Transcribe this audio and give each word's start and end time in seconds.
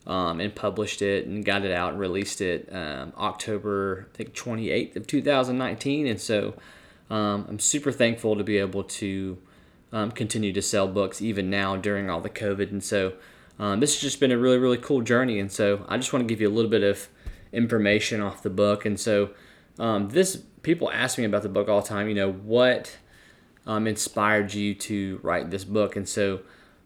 um, 0.07 0.41
and 0.41 0.55
published 0.55 1.01
it 1.01 1.27
and 1.27 1.45
got 1.45 1.65
it 1.65 1.73
out 1.73 1.93
and 1.93 2.01
released 2.01 2.41
it 2.41 2.69
um, 2.73 3.13
October, 3.17 4.09
I 4.13 4.17
think, 4.17 4.35
28th 4.35 4.97
of 4.97 5.07
2019. 5.07 6.07
And 6.07 6.21
so 6.21 6.55
um, 7.11 7.47
I'm 7.49 7.59
super 7.59 7.93
thankful 7.93 8.37
to 8.37 8.45
be 8.45 8.59
able 8.59 8.85
to 8.85 9.39
um, 9.93 10.11
continue 10.11 10.53
to 10.53 10.63
sell 10.63 10.87
books 10.87 11.23
even 11.23 11.49
now 11.49 11.77
during 11.77 12.11
all 12.11 12.21
the 12.21 12.31
COVID. 12.31 12.71
And 12.71 12.85
so 12.85 13.15
um, 13.59 13.81
this 13.81 13.95
has 13.95 14.03
just 14.03 14.21
been 14.21 14.33
a 14.33 14.39
really, 14.39 14.59
really 14.59 14.79
cool 14.79 15.03
journey. 15.03 15.39
And 15.39 15.51
so 15.51 15.85
I 15.89 15.97
just 15.97 16.13
want 16.13 16.27
to 16.27 16.33
give 16.33 16.41
you 16.41 16.49
a 16.49 16.55
little 16.55 16.71
bit 16.71 16.83
of 16.83 17.09
information 17.53 18.21
off 18.21 18.43
the 18.43 18.51
book. 18.51 18.85
And 18.85 18.99
so 18.99 19.31
um, 19.79 20.11
this 20.11 20.37
people 20.63 20.91
ask 20.91 21.19
me 21.19 21.25
about 21.25 21.43
the 21.43 21.49
book 21.49 21.69
all 21.69 21.81
the 21.81 21.89
time. 21.89 22.09
You 22.09 22.15
know 22.15 22.33
what 22.33 22.97
um, 23.67 23.87
inspired 23.87 24.55
you 24.55 24.75
to 24.75 25.21
write 25.23 25.51
this 25.51 25.65
book? 25.65 25.97
And 25.97 26.09
so 26.09 26.41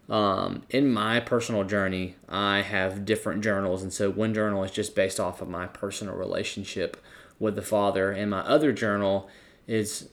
um, 0.09 0.63
in 0.69 0.91
my 0.91 1.19
personal 1.19 1.63
journey, 1.63 2.15
I 2.27 2.61
have 2.61 3.05
different 3.05 3.43
journals. 3.43 3.83
And 3.83 3.93
so 3.93 4.09
one 4.11 4.33
journal 4.33 4.63
is 4.63 4.71
just 4.71 4.95
based 4.95 5.19
off 5.19 5.41
of 5.41 5.49
my 5.49 5.67
personal 5.67 6.15
relationship 6.15 6.97
with 7.39 7.55
the 7.55 7.61
Father, 7.61 8.11
and 8.11 8.29
my 8.29 8.41
other 8.41 8.71
journal 8.71 9.27
is 9.67 10.09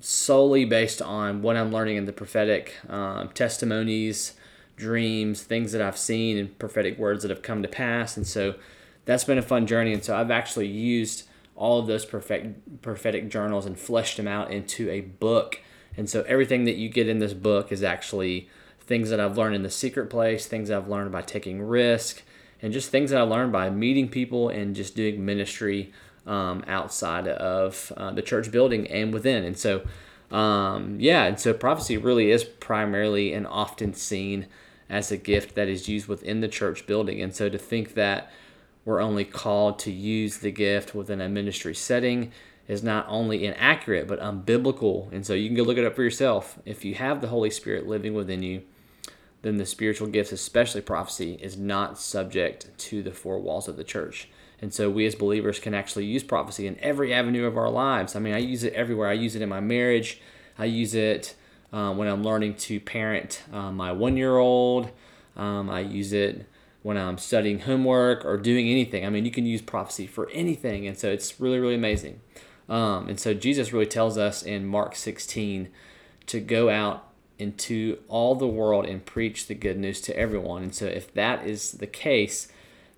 solely 0.00 0.64
based 0.64 1.00
on 1.02 1.42
what 1.42 1.56
I'm 1.56 1.72
learning 1.72 1.96
in 1.96 2.04
the 2.04 2.12
prophetic 2.12 2.76
um, 2.88 3.28
testimonies 3.30 4.34
dreams, 4.80 5.42
things 5.42 5.70
that 5.72 5.82
I've 5.82 5.98
seen, 5.98 6.36
and 6.36 6.58
prophetic 6.58 6.98
words 6.98 7.22
that 7.22 7.30
have 7.30 7.42
come 7.42 7.62
to 7.62 7.68
pass. 7.68 8.16
And 8.16 8.26
so 8.26 8.56
that's 9.04 9.24
been 9.24 9.38
a 9.38 9.42
fun 9.42 9.66
journey. 9.66 9.92
And 9.92 10.02
so 10.02 10.16
I've 10.16 10.30
actually 10.30 10.66
used 10.66 11.28
all 11.54 11.78
of 11.78 11.86
those 11.86 12.04
prophetic, 12.04 12.80
prophetic 12.80 13.28
journals 13.28 13.66
and 13.66 13.78
fleshed 13.78 14.16
them 14.16 14.26
out 14.26 14.50
into 14.50 14.90
a 14.90 15.02
book. 15.02 15.60
And 15.96 16.08
so 16.08 16.22
everything 16.22 16.64
that 16.64 16.76
you 16.76 16.88
get 16.88 17.08
in 17.08 17.18
this 17.18 17.34
book 17.34 17.70
is 17.70 17.82
actually 17.82 18.48
things 18.80 19.10
that 19.10 19.20
I've 19.20 19.36
learned 19.36 19.54
in 19.54 19.62
the 19.62 19.70
secret 19.70 20.08
place, 20.08 20.46
things 20.46 20.70
I've 20.70 20.88
learned 20.88 21.12
by 21.12 21.22
taking 21.22 21.62
risk, 21.62 22.22
and 22.62 22.72
just 22.72 22.90
things 22.90 23.10
that 23.10 23.20
I 23.20 23.22
learned 23.22 23.52
by 23.52 23.70
meeting 23.70 24.08
people 24.08 24.48
and 24.48 24.74
just 24.74 24.96
doing 24.96 25.24
ministry 25.24 25.92
um, 26.26 26.64
outside 26.66 27.28
of 27.28 27.92
uh, 27.96 28.10
the 28.10 28.22
church 28.22 28.50
building 28.50 28.86
and 28.88 29.12
within. 29.12 29.44
And 29.44 29.56
so, 29.56 29.86
um, 30.30 30.96
yeah, 30.98 31.24
and 31.24 31.38
so 31.38 31.52
prophecy 31.52 31.96
really 31.96 32.30
is 32.30 32.44
primarily 32.44 33.32
and 33.32 33.46
often 33.46 33.94
seen 33.94 34.46
as 34.90 35.10
a 35.12 35.16
gift 35.16 35.54
that 35.54 35.68
is 35.68 35.88
used 35.88 36.08
within 36.08 36.40
the 36.40 36.48
church 36.48 36.86
building. 36.86 37.22
And 37.22 37.34
so 37.34 37.48
to 37.48 37.56
think 37.56 37.94
that 37.94 38.30
we're 38.84 39.00
only 39.00 39.24
called 39.24 39.78
to 39.80 39.92
use 39.92 40.38
the 40.38 40.50
gift 40.50 40.94
within 40.94 41.20
a 41.20 41.28
ministry 41.28 41.74
setting 41.74 42.32
is 42.66 42.82
not 42.82 43.06
only 43.08 43.46
inaccurate 43.46 44.08
but 44.08 44.20
unbiblical. 44.20 45.10
And 45.12 45.24
so 45.24 45.32
you 45.32 45.48
can 45.48 45.56
go 45.56 45.62
look 45.62 45.78
it 45.78 45.84
up 45.84 45.94
for 45.94 46.02
yourself. 46.02 46.58
If 46.64 46.84
you 46.84 46.94
have 46.96 47.20
the 47.20 47.28
Holy 47.28 47.50
Spirit 47.50 47.86
living 47.86 48.14
within 48.14 48.42
you, 48.42 48.62
then 49.42 49.56
the 49.56 49.64
spiritual 49.64 50.08
gifts, 50.08 50.32
especially 50.32 50.82
prophecy, 50.82 51.38
is 51.40 51.56
not 51.56 51.98
subject 51.98 52.76
to 52.76 53.02
the 53.02 53.12
four 53.12 53.38
walls 53.38 53.68
of 53.68 53.76
the 53.76 53.84
church. 53.84 54.28
And 54.60 54.74
so 54.74 54.90
we 54.90 55.06
as 55.06 55.14
believers 55.14 55.58
can 55.58 55.72
actually 55.72 56.04
use 56.04 56.22
prophecy 56.22 56.66
in 56.66 56.78
every 56.80 57.14
avenue 57.14 57.46
of 57.46 57.56
our 57.56 57.70
lives. 57.70 58.14
I 58.14 58.18
mean, 58.18 58.34
I 58.34 58.38
use 58.38 58.64
it 58.64 58.74
everywhere. 58.74 59.08
I 59.08 59.14
use 59.14 59.34
it 59.34 59.42
in 59.42 59.48
my 59.48 59.60
marriage. 59.60 60.20
I 60.58 60.66
use 60.66 60.94
it 60.94 61.34
um, 61.72 61.96
when 61.96 62.08
I'm 62.08 62.22
learning 62.22 62.54
to 62.54 62.80
parent 62.80 63.42
uh, 63.52 63.70
my 63.70 63.92
one 63.92 64.16
year 64.16 64.36
old. 64.36 64.90
Um, 65.36 65.70
I 65.70 65.80
use 65.80 66.12
it 66.12 66.46
when 66.82 66.96
I'm 66.96 67.18
studying 67.18 67.60
homework 67.60 68.24
or 68.24 68.36
doing 68.36 68.68
anything. 68.68 69.04
I 69.04 69.10
mean, 69.10 69.24
you 69.24 69.30
can 69.30 69.46
use 69.46 69.62
prophecy 69.62 70.06
for 70.06 70.28
anything. 70.30 70.86
And 70.86 70.98
so 70.98 71.10
it's 71.10 71.40
really, 71.40 71.58
really 71.58 71.74
amazing. 71.74 72.20
Um, 72.68 73.08
and 73.08 73.18
so 73.20 73.34
Jesus 73.34 73.72
really 73.72 73.86
tells 73.86 74.16
us 74.16 74.42
in 74.42 74.66
Mark 74.66 74.96
16 74.96 75.68
to 76.26 76.40
go 76.40 76.70
out 76.70 77.08
into 77.38 77.98
all 78.08 78.34
the 78.34 78.46
world 78.46 78.86
and 78.86 79.04
preach 79.04 79.46
the 79.46 79.54
good 79.54 79.78
news 79.78 80.00
to 80.02 80.16
everyone. 80.16 80.62
And 80.62 80.74
so 80.74 80.86
if 80.86 81.12
that 81.14 81.46
is 81.46 81.72
the 81.72 81.86
case, 81.86 82.48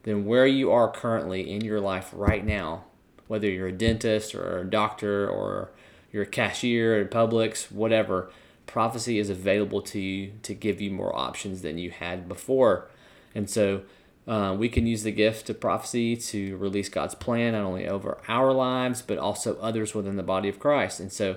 then 0.03 0.27
where 0.27 0.47
you 0.47 0.71
are 0.71 0.91
currently 0.91 1.51
in 1.51 1.63
your 1.63 1.81
life 1.81 2.11
right 2.13 2.45
now, 2.45 2.85
whether 3.29 3.49
you're 3.49 3.69
a 3.69 3.73
dentist 3.73 4.35
or 4.35 4.59
a 4.59 4.65
doctor 4.69 5.29
or 5.29 5.71
you're 6.13 6.25
a 6.25 6.27
cashier 6.27 7.01
at 7.01 7.11
Publix, 7.11 7.71
whatever, 7.71 8.31
prophecy 8.73 9.19
is 9.19 9.29
available 9.29 9.83
to 9.83 10.01
you 10.01 10.33
to 10.43 10.55
give 10.55 10.81
you 10.81 10.91
more 10.91 11.15
options 11.15 11.61
than 11.61 11.77
you 11.77 11.91
had 11.91 12.27
before. 12.27 12.89
And 13.35 13.49
so 13.49 13.83
uh, 14.27 14.57
we 14.59 14.71
can 14.71 14.87
use 14.87 15.03
the 15.03 15.13
gift 15.13 15.51
of 15.51 15.61
prophecy 15.61 16.17
to 16.17 16.57
release 16.57 16.89
God's 16.89 17.15
plan 17.15 17.53
not 17.53 17.65
only 17.65 17.87
over 17.87 18.17
our 18.29 18.51
lives, 18.51 19.03
but 19.03 19.19
also 19.19 19.59
others 19.59 19.95
within 19.95 20.17
the 20.17 20.23
body 20.23 20.49
of 20.49 20.59
Christ. 20.59 21.01
And 21.01 21.13
so, 21.13 21.37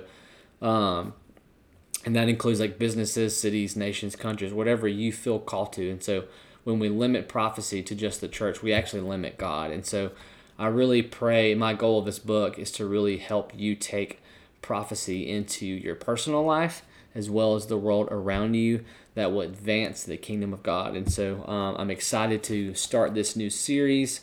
um, 0.62 1.12
and 2.06 2.16
that 2.16 2.30
includes 2.30 2.58
like 2.58 2.78
businesses, 2.78 3.38
cities, 3.38 3.76
nations, 3.76 4.16
countries, 4.16 4.54
whatever 4.54 4.88
you 4.88 5.12
feel 5.12 5.38
called 5.38 5.74
to. 5.74 5.90
And 5.90 6.02
so, 6.02 6.24
when 6.64 6.78
we 6.78 6.88
limit 6.88 7.28
prophecy 7.28 7.82
to 7.82 7.94
just 7.94 8.22
the 8.22 8.28
church, 8.28 8.62
we 8.62 8.72
actually 8.72 9.02
limit 9.02 9.36
God. 9.36 9.70
And 9.70 9.84
so, 9.84 10.12
I 10.58 10.68
really 10.68 11.02
pray 11.02 11.54
my 11.54 11.74
goal 11.74 11.98
of 11.98 12.06
this 12.06 12.18
book 12.18 12.58
is 12.58 12.72
to 12.72 12.86
really 12.86 13.18
help 13.18 13.52
you 13.54 13.74
take 13.74 14.22
prophecy 14.62 15.28
into 15.28 15.66
your 15.66 15.96
personal 15.96 16.42
life 16.42 16.82
as 17.16 17.30
well 17.30 17.54
as 17.54 17.66
the 17.66 17.78
world 17.78 18.08
around 18.10 18.54
you 18.54 18.84
that 19.14 19.32
will 19.32 19.40
advance 19.40 20.04
the 20.04 20.18
kingdom 20.18 20.52
of 20.52 20.62
God. 20.62 20.94
And 20.94 21.10
so 21.10 21.42
um, 21.46 21.74
I'm 21.78 21.90
excited 21.90 22.42
to 22.44 22.74
start 22.74 23.14
this 23.14 23.34
new 23.34 23.48
series 23.48 24.20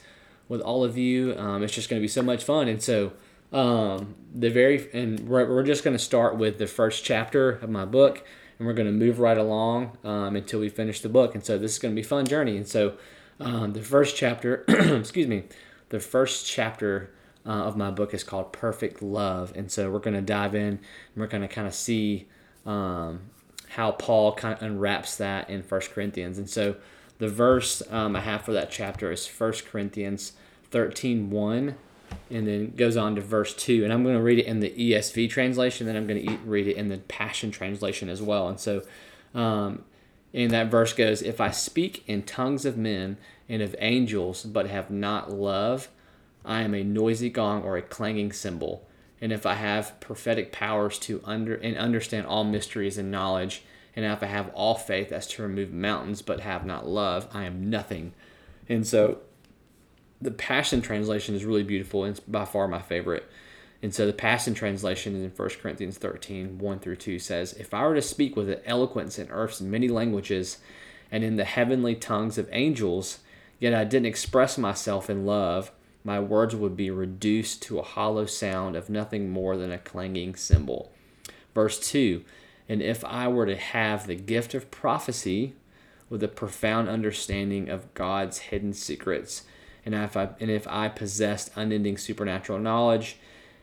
with 0.47 0.61
all 0.61 0.83
of 0.83 0.97
you. 0.97 1.35
Um, 1.35 1.63
it's 1.63 1.73
just 1.73 1.89
going 1.89 1.99
to 1.99 2.03
be 2.03 2.07
so 2.07 2.21
much 2.21 2.43
fun. 2.43 2.67
And 2.67 2.81
so 2.81 3.11
um, 3.51 4.13
the 4.33 4.49
very 4.49 4.87
and 4.93 5.21
we're, 5.21 5.49
we're 5.49 5.63
just 5.63 5.83
going 5.83 5.97
to 5.97 6.03
start 6.03 6.37
with 6.37 6.59
the 6.59 6.67
first 6.67 7.03
chapter 7.03 7.49
of 7.49 7.69
my 7.69 7.85
book, 7.85 8.23
and 8.59 8.67
we're 8.67 8.73
going 8.73 8.87
to 8.87 8.93
move 8.93 9.19
right 9.19 9.37
along 9.37 9.97
um, 10.03 10.35
until 10.35 10.59
we 10.59 10.69
finish 10.69 11.01
the 11.01 11.09
book. 11.09 11.33
And 11.33 11.43
so 11.43 11.57
this 11.57 11.71
is 11.71 11.79
going 11.79 11.93
to 11.93 11.99
be 11.99 12.05
a 12.05 12.07
fun 12.07 12.25
journey. 12.25 12.55
And 12.55 12.67
so 12.67 12.93
um, 13.39 13.73
the 13.73 13.81
first 13.81 14.15
chapter, 14.15 14.63
excuse 14.67 15.27
me, 15.27 15.43
the 15.89 15.99
first 15.99 16.45
chapter. 16.45 17.11
Uh, 17.45 17.65
of 17.65 17.75
my 17.75 17.91
book 17.91 18.13
is 18.13 18.23
called 18.23 18.53
Perfect 18.53 19.01
Love. 19.01 19.51
And 19.53 19.69
so 19.69 19.91
we're 19.91 19.99
going 19.99 20.13
to 20.13 20.21
dive 20.21 20.55
in 20.55 20.61
and 20.65 20.79
we're 21.17 21.27
going 21.27 21.41
to 21.41 21.49
kind 21.49 21.67
of 21.67 21.73
see 21.73 22.25
um, 22.65 23.21
how 23.69 23.91
Paul 23.91 24.33
kind 24.33 24.55
of 24.55 24.61
unwraps 24.61 25.17
that 25.17 25.49
in 25.49 25.63
First 25.63 25.91
Corinthians. 25.91 26.37
And 26.37 26.49
so 26.49 26.75
the 27.17 27.27
verse 27.27 27.81
um, 27.89 28.15
I 28.15 28.21
have 28.21 28.43
for 28.43 28.53
that 28.53 28.71
chapter 28.71 29.11
is 29.11 29.25
First 29.25 29.65
Corinthians 29.65 30.33
13 30.71 31.29
1 31.29 31.75
and 32.29 32.47
then 32.47 32.73
goes 32.75 32.97
on 32.97 33.15
to 33.15 33.21
verse 33.21 33.55
2 33.55 33.83
and 33.83 33.93
i'm 33.93 34.03
going 34.03 34.15
to 34.15 34.21
read 34.21 34.39
it 34.39 34.45
in 34.45 34.59
the 34.59 34.69
esv 34.91 35.29
translation 35.29 35.85
then 35.85 35.95
i'm 35.95 36.07
going 36.07 36.25
to 36.25 36.37
read 36.39 36.67
it 36.67 36.75
in 36.75 36.89
the 36.89 36.97
passion 36.97 37.51
translation 37.51 38.09
as 38.09 38.21
well. 38.21 38.47
And 38.49 38.59
so 38.59 38.81
um, 39.33 39.83
and 40.33 40.51
that 40.51 40.69
verse 40.69 40.93
goes 40.93 41.21
if 41.21 41.39
i 41.39 41.51
speak 41.51 42.03
in 42.07 42.23
tongues 42.23 42.65
of 42.65 42.77
men 42.77 43.17
and 43.47 43.61
of 43.61 43.75
angels 43.79 44.43
but 44.43 44.67
have 44.67 44.89
not 44.89 45.31
love 45.31 45.89
i 46.43 46.61
am 46.61 46.73
a 46.73 46.83
noisy 46.83 47.29
gong 47.29 47.63
or 47.63 47.77
a 47.77 47.81
clanging 47.81 48.31
cymbal 48.31 48.87
and 49.23 49.31
if 49.31 49.45
I 49.45 49.53
have 49.53 49.97
prophetic 50.01 50.51
powers 50.51 50.99
to 50.99 51.21
under 51.23 51.55
and 51.55 51.77
understand 51.77 52.27
all 52.27 52.43
mysteries 52.43 52.97
and 52.97 53.09
knowledge, 53.09 53.63
and 53.95 54.03
if 54.03 54.21
I 54.21 54.25
have 54.25 54.49
all 54.49 54.75
faith 54.75 55.13
as 55.13 55.27
to 55.27 55.43
remove 55.43 55.71
mountains 55.71 56.21
but 56.21 56.41
have 56.41 56.65
not 56.65 56.89
love, 56.89 57.29
I 57.33 57.45
am 57.45 57.69
nothing. 57.69 58.11
And 58.67 58.85
so 58.85 59.19
the 60.21 60.29
Passion 60.29 60.81
translation 60.81 61.35
is 61.35 61.45
really 61.45 61.63
beautiful 61.63 62.03
and 62.03 62.17
it's 62.17 62.19
by 62.19 62.43
far 62.43 62.67
my 62.67 62.81
favorite. 62.81 63.23
And 63.81 63.95
so 63.95 64.05
the 64.05 64.11
Passion 64.11 64.55
translation 64.55 65.15
in 65.15 65.29
1 65.29 65.49
Corinthians 65.61 65.97
13, 65.97 66.57
1 66.57 66.79
through 66.79 66.97
2 66.97 67.17
says, 67.17 67.53
If 67.53 67.73
I 67.73 67.87
were 67.87 67.95
to 67.95 68.01
speak 68.01 68.35
with 68.35 68.61
eloquence 68.65 69.17
in 69.17 69.29
earth's 69.29 69.61
many 69.61 69.87
languages 69.87 70.57
and 71.09 71.23
in 71.23 71.37
the 71.37 71.45
heavenly 71.45 71.95
tongues 71.95 72.37
of 72.37 72.49
angels, 72.51 73.19
yet 73.57 73.73
I 73.73 73.85
didn't 73.85 74.07
express 74.07 74.57
myself 74.57 75.09
in 75.09 75.25
love, 75.25 75.71
my 76.03 76.19
words 76.19 76.55
would 76.55 76.75
be 76.75 76.91
reduced 76.91 77.61
to 77.63 77.79
a 77.79 77.83
hollow 77.83 78.25
sound 78.25 78.75
of 78.75 78.89
nothing 78.89 79.29
more 79.29 79.55
than 79.55 79.71
a 79.71 79.77
clanging 79.77 80.35
cymbal. 80.35 80.91
Verse 81.53 81.79
2 81.79 82.23
And 82.67 82.81
if 82.81 83.05
I 83.05 83.27
were 83.27 83.45
to 83.45 83.55
have 83.55 84.05
the 84.05 84.15
gift 84.15 84.53
of 84.53 84.71
prophecy 84.71 85.53
with 86.09 86.21
a 86.23 86.27
profound 86.27 86.89
understanding 86.89 87.69
of 87.69 87.93
God's 87.93 88.39
hidden 88.39 88.73
secrets, 88.73 89.43
and 89.85 89.95
if 89.95 90.17
I 90.17 90.29
and 90.39 90.49
if 90.49 90.67
I 90.67 90.89
possessed 90.89 91.51
unending 91.55 91.97
supernatural 91.97 92.59
knowledge, 92.59 93.17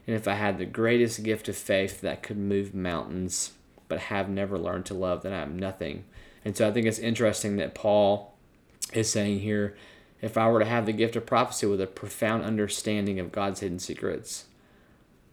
and 0.07 0.17
if 0.17 0.27
I 0.27 0.35
had 0.35 0.59
the 0.59 0.67
greatest 0.67 1.23
gift 1.23 1.49
of 1.49 1.57
faith 1.57 2.01
that 2.01 2.23
could 2.23 2.39
move 2.39 2.75
mountains, 2.75 3.53
but 3.89 4.01
have 4.01 4.29
never 4.29 4.59
learned 4.59 4.87
to 4.87 4.95
love, 4.95 5.23
then 5.23 5.33
I 5.33 5.43
am 5.43 5.59
nothing. 5.59 6.05
And 6.45 6.57
so 6.57 6.67
I 6.67 6.73
think 6.73 6.87
it's 6.87 6.99
interesting 6.99 7.57
that 7.57 7.75
Paul 7.75 8.35
is 8.95 9.11
saying 9.11 9.41
here, 9.41 9.77
if 10.23 10.37
I 10.37 10.49
were 10.49 10.59
to 10.59 10.67
have 10.67 10.87
the 10.87 10.93
gift 10.93 11.17
of 11.17 11.27
prophecy 11.27 11.67
with 11.67 11.81
a 11.81 11.87
profound 11.87 12.45
understanding 12.45 13.19
of 13.19 13.33
God's 13.33 13.61
hidden 13.61 13.79
secrets, 13.79 14.47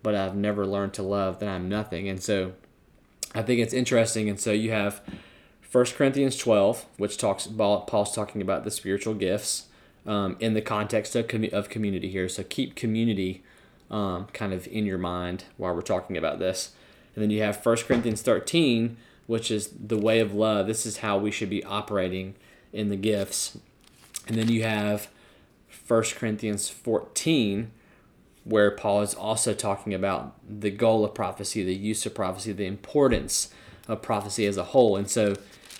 but 0.01 0.15
I've 0.15 0.35
never 0.35 0.65
learned 0.65 0.93
to 0.93 1.03
love, 1.03 1.39
then 1.39 1.49
I'm 1.49 1.69
nothing. 1.69 2.07
And 2.07 2.21
so 2.21 2.53
I 3.35 3.41
think 3.41 3.59
it's 3.59 3.73
interesting. 3.73 4.29
And 4.29 4.39
so 4.39 4.51
you 4.51 4.71
have 4.71 5.01
1 5.71 5.85
Corinthians 5.97 6.37
12, 6.37 6.85
which 6.97 7.17
talks 7.17 7.45
about 7.45 7.87
Paul's 7.87 8.15
talking 8.15 8.41
about 8.41 8.63
the 8.63 8.71
spiritual 8.71 9.13
gifts 9.13 9.65
um, 10.05 10.37
in 10.39 10.53
the 10.53 10.61
context 10.61 11.15
of, 11.15 11.29
of 11.51 11.69
community 11.69 12.09
here. 12.09 12.29
So 12.29 12.43
keep 12.43 12.75
community 12.75 13.43
um, 13.91 14.27
kind 14.33 14.53
of 14.53 14.67
in 14.67 14.85
your 14.85 14.97
mind 14.97 15.45
while 15.57 15.73
we're 15.73 15.81
talking 15.81 16.17
about 16.17 16.39
this. 16.39 16.71
And 17.15 17.23
then 17.23 17.29
you 17.29 17.41
have 17.41 17.65
1 17.65 17.77
Corinthians 17.77 18.21
13, 18.21 18.95
which 19.25 19.51
is 19.51 19.69
the 19.69 19.97
way 19.97 20.19
of 20.19 20.33
love. 20.33 20.67
This 20.67 20.85
is 20.85 20.97
how 20.97 21.17
we 21.17 21.31
should 21.31 21.49
be 21.49 21.63
operating 21.63 22.35
in 22.71 22.89
the 22.89 22.95
gifts. 22.95 23.57
And 24.27 24.37
then 24.37 24.49
you 24.49 24.63
have 24.63 25.09
1 25.87 26.03
Corinthians 26.15 26.69
14, 26.69 27.71
where 28.43 28.71
Paul 28.71 29.01
is 29.01 29.13
also 29.13 29.53
talking 29.53 29.93
about 29.93 30.35
the 30.47 30.71
goal 30.71 31.05
of 31.05 31.13
prophecy, 31.13 31.63
the 31.63 31.75
use 31.75 32.05
of 32.05 32.13
prophecy, 32.13 32.51
the 32.51 32.65
importance 32.65 33.53
of 33.87 34.01
prophecy 34.01 34.45
as 34.45 34.57
a 34.57 34.63
whole. 34.65 34.95
And 34.97 35.09
so 35.09 35.35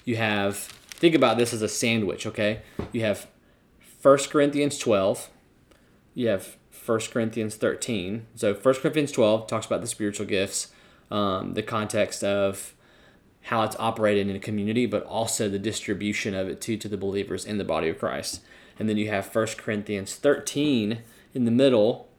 you 0.05 0.15
have, 0.15 0.57
think 0.57 1.15
about 1.15 1.37
this 1.37 1.53
as 1.53 1.61
a 1.61 1.67
sandwich, 1.67 2.25
okay? 2.25 2.61
You 2.91 3.01
have 3.01 3.27
1 4.01 4.17
Corinthians 4.29 4.77
12, 4.77 5.29
you 6.13 6.27
have 6.29 6.57
1 6.85 6.99
Corinthians 7.11 7.55
13. 7.55 8.27
So 8.35 8.53
1 8.53 8.75
Corinthians 8.75 9.11
12 9.11 9.47
talks 9.47 9.65
about 9.65 9.81
the 9.81 9.87
spiritual 9.87 10.25
gifts, 10.25 10.71
um, 11.11 11.53
the 11.53 11.63
context 11.63 12.23
of 12.23 12.73
how 13.47 13.63
it's 13.63 13.77
operated 13.79 14.27
in 14.27 14.35
a 14.35 14.39
community, 14.39 14.85
but 14.85 15.03
also 15.03 15.47
the 15.47 15.57
distribution 15.57 16.35
of 16.35 16.49
it 16.49 16.59
to, 16.59 16.75
to 16.75 16.89
the 16.89 16.97
believers 16.97 17.45
in 17.45 17.57
the 17.57 17.63
body 17.63 17.87
of 17.87 17.97
Christ. 17.97 18.41
And 18.77 18.89
then 18.89 18.97
you 18.97 19.09
have 19.09 19.33
1 19.33 19.47
Corinthians 19.57 20.15
13 20.15 20.99
in 21.33 21.45
the 21.45 21.51
middle, 21.51 22.09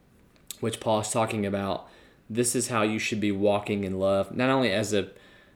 which 0.60 0.80
Paul 0.80 1.00
is 1.00 1.10
talking 1.10 1.44
about. 1.44 1.86
This 2.30 2.54
is 2.54 2.68
how 2.68 2.80
you 2.80 2.98
should 2.98 3.20
be 3.20 3.30
walking 3.30 3.84
in 3.84 3.98
love, 3.98 4.34
not 4.34 4.48
only 4.48 4.72
as 4.72 4.94
a 4.94 5.10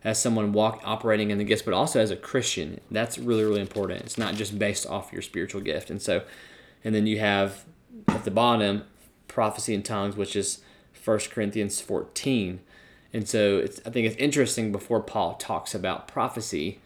as 0.05 0.21
someone 0.21 0.53
walk 0.53 0.81
operating 0.85 1.31
in 1.31 1.39
the 1.39 1.45
gifts, 1.45 1.63
but 1.63 1.73
also 1.73 2.01
as 2.01 2.11
a 2.11 2.17
Christian. 2.17 2.81
That's 2.91 3.19
really 3.19 3.45
really 3.45 3.61
important. 3.61 4.03
It's 4.03 4.19
not 4.19 4.35
just 4.35 4.59
based 4.59 4.87
off 4.87 5.13
your 5.13 5.23
spiritual 5.23 5.63
gift. 5.63 5.89
And 5.89 6.03
so, 6.03 6.23
and 6.85 6.95
then 6.95 7.07
you 7.07 7.19
have 7.19 7.65
at 8.09 8.25
the 8.25 8.31
bottom 8.31 8.85
prophecy 9.27 9.73
in 9.73 9.83
tongues, 9.83 10.17
which 10.17 10.37
is 10.37 10.61
1 11.03 11.19
Corinthians 11.31 11.81
14. 11.81 12.61
And 13.13 13.29
so 13.29 13.63
I 13.63 13.91
think 13.91 14.07
it's 14.07 14.17
interesting 14.17 14.73
before 14.73 15.01
Paul 15.01 15.35
talks 15.35 15.75
about 15.75 16.09
prophecy, 16.09 16.81